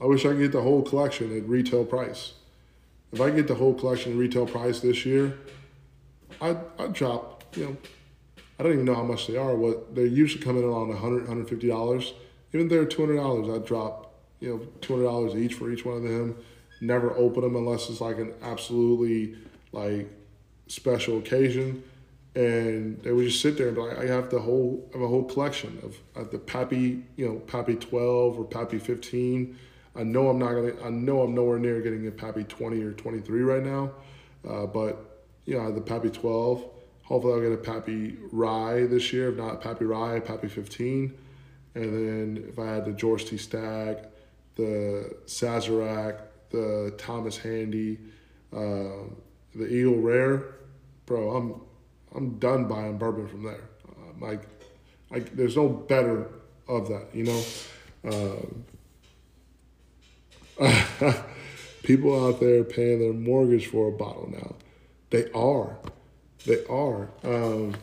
[0.00, 2.34] I wish I could get the whole collection at retail price.
[3.12, 5.38] If I get the whole collection retail price this year,
[6.40, 7.76] I'd, I'd drop, you know,
[8.58, 9.54] I don't even know how much they are.
[9.54, 12.14] What they're usually coming in around 100 150 dollars.
[12.52, 15.98] Even if they're 200 dollars, I'd drop you know 200 dollars each for each one
[15.98, 16.36] of them.
[16.80, 19.36] Never open them unless it's like an absolutely
[19.72, 20.08] like
[20.68, 21.82] special occasion.
[22.34, 25.02] And they would just sit there and be like, I have the whole, I have
[25.02, 29.58] a whole collection of, of the Pappy, you know, Pappy 12 or Pappy 15.
[29.96, 32.92] I know I'm not gonna, I know I'm nowhere near getting a Pappy 20 or
[32.92, 33.92] 23 right now,
[34.48, 36.64] uh, but you know, the Pappy 12
[37.06, 39.28] Hopefully, I'll get a Pappy Rye this year.
[39.28, 41.16] If not Pappy Rye, Pappy 15.
[41.76, 43.36] And then if I had the George T.
[43.36, 43.98] Stagg,
[44.56, 47.98] the Sazerac, the Thomas Handy,
[48.52, 49.06] uh,
[49.54, 50.56] the Eagle Rare,
[51.06, 51.60] bro, I'm
[52.14, 53.68] I'm done buying bourbon from there.
[53.88, 54.42] Uh, like,
[55.10, 56.28] like there's no better
[56.66, 57.42] of that, you know.
[58.04, 58.64] Um,
[61.82, 64.54] people out there paying their mortgage for a bottle now.
[65.10, 65.76] They are.
[66.46, 67.08] They are.
[67.24, 67.74] Um,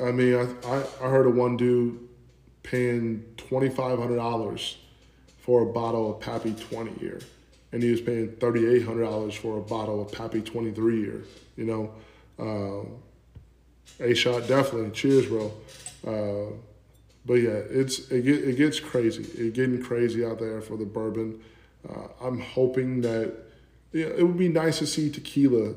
[0.00, 2.00] I mean, I, I, I heard of one dude
[2.62, 4.76] paying twenty five hundred dollars
[5.38, 7.20] for a bottle of Pappy twenty year,
[7.72, 11.00] and he was paying thirty eight hundred dollars for a bottle of Pappy twenty three
[11.00, 11.22] year.
[11.56, 11.94] You know,
[12.38, 12.96] um,
[14.00, 14.90] a shot definitely.
[14.90, 15.52] Cheers, bro.
[16.06, 16.52] Uh,
[17.24, 19.22] but yeah, it's it, get, it gets crazy.
[19.22, 21.40] It's getting crazy out there for the bourbon.
[21.88, 23.34] Uh, I'm hoping that
[23.92, 25.74] yeah, it would be nice to see tequila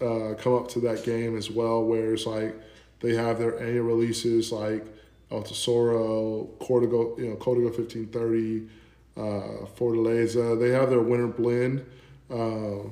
[0.00, 2.54] uh, come up to that game as well, where it's like
[3.00, 4.84] they have their annual releases like
[5.30, 8.68] El Tesoro, Cordigo, you know, Código 1530,
[9.16, 10.58] uh, Fortaleza.
[10.58, 11.86] They have their winter blend.
[12.28, 12.88] Uh,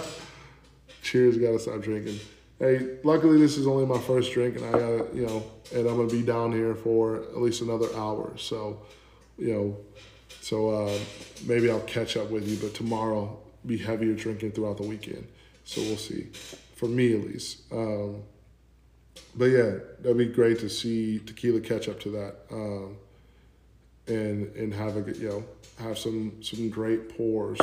[1.01, 2.19] cheers, gotta stop drinking.
[2.59, 5.95] Hey, luckily this is only my first drink, and I gotta, you know, and I'm
[5.95, 8.33] gonna be down here for at least another hour.
[8.37, 8.81] So,
[9.37, 9.77] you know,
[10.49, 10.97] so uh,
[11.45, 13.37] maybe I'll catch up with you, but tomorrow
[13.67, 15.27] be heavier drinking throughout the weekend.
[15.63, 16.23] So we'll see,
[16.75, 17.71] for me at least.
[17.71, 18.23] Um,
[19.35, 22.97] but yeah, that'd be great to see tequila catch up to that, um,
[24.07, 25.43] and and have a you know
[25.77, 27.59] have some some great pours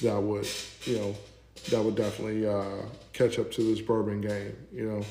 [0.00, 0.46] that would
[0.84, 1.16] you know
[1.70, 5.04] that would definitely uh, catch up to this bourbon game, you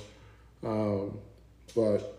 [0.64, 0.70] know.
[0.70, 1.18] Um,
[1.76, 2.19] but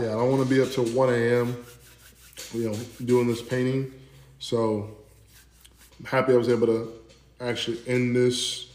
[0.00, 1.64] yeah, I don't want to be up till 1 a.m.
[2.52, 3.92] You know, doing this painting.
[4.38, 4.90] So
[5.98, 6.92] I'm happy I was able to
[7.40, 8.70] actually end this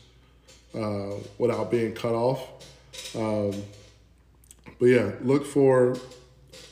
[0.74, 2.47] uh, without being cut off.
[3.15, 3.51] Um,
[4.80, 5.97] but yeah, look for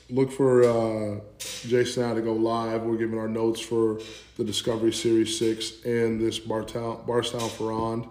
[0.10, 2.84] look for uh, Jason and I to go live.
[2.84, 4.00] We're giving our notes for
[4.38, 8.08] the Discovery Series 6 and this Barstown, Bardstown Ferrand.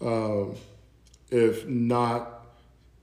[0.00, 0.54] Um,
[1.30, 2.43] if not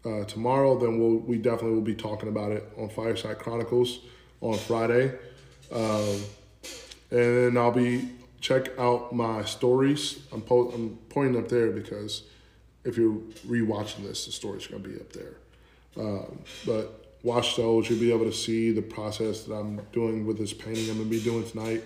[0.05, 3.99] uh, tomorrow, then we'll, we definitely will be talking about it on Fireside Chronicles
[4.41, 5.13] on Friday.
[5.71, 6.21] Um,
[7.11, 10.23] and then I'll be, check out my stories.
[10.33, 12.23] I'm, po- I'm pointing up there because
[12.83, 15.35] if you're rewatching this, the story's to be up there.
[15.97, 20.37] Um, but watch those, you'll be able to see the process that I'm doing with
[20.37, 21.83] this painting I'm gonna be doing tonight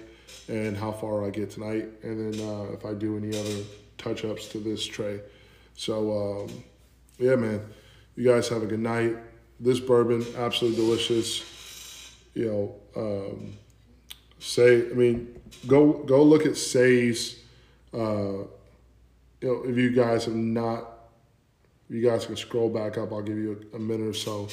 [0.47, 1.87] and how far I get tonight.
[2.03, 3.63] And then uh, if I do any other
[3.97, 5.19] touch ups to this tray.
[5.75, 6.63] So, um,
[7.17, 7.61] yeah, man,
[8.15, 9.15] you guys have a good night.
[9.59, 12.11] This bourbon, absolutely delicious.
[12.33, 13.53] You know, um,
[14.39, 17.39] say, I mean, go go look at Say's.
[17.93, 18.47] Uh,
[19.41, 20.89] you know, if you guys have not,
[21.89, 23.11] you guys can scroll back up.
[23.11, 24.49] I'll give you a, a minute or so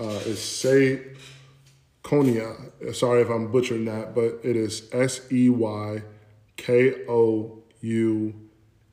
[0.00, 1.02] uh, is Say
[2.02, 2.94] Konya.
[2.94, 6.02] Sorry if I'm butchering that, but it is S E Y
[6.56, 8.34] K O U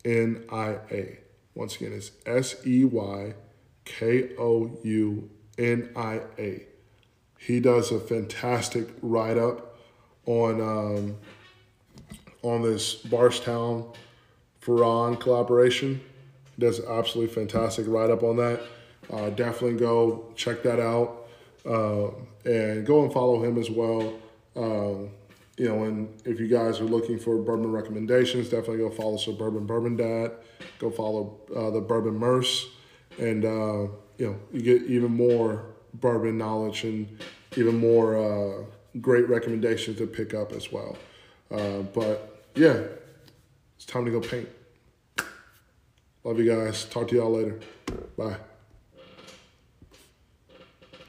[0.04, 1.20] N I A.
[1.56, 3.34] Once again, it's S E Y
[3.86, 6.66] K O U N I A.
[7.38, 9.78] He does a fantastic write up
[10.26, 11.18] on um,
[12.42, 13.92] on this Bardstown
[14.60, 16.02] Ferrand collaboration.
[16.56, 18.62] He does an absolutely fantastic write up on that.
[19.12, 21.28] Uh, definitely go check that out
[21.66, 22.08] uh,
[22.46, 24.14] and go and follow him as well.
[24.56, 25.10] Um,
[25.58, 29.66] you know, and if you guys are looking for bourbon recommendations, definitely go follow Suburban
[29.66, 30.32] Bourbon Dad.
[30.80, 32.70] Go follow uh, the Bourbon Merce,
[33.20, 33.88] and uh,
[34.18, 37.20] you know you get even more bourbon knowledge and
[37.56, 38.64] even more uh,
[39.02, 40.98] great recommendations to pick up as well.
[41.52, 42.82] Uh, but yeah,
[43.76, 44.50] it's time to go paint.
[46.24, 46.86] Love you guys.
[46.86, 47.60] Talk to y'all later.
[48.18, 48.38] Bye.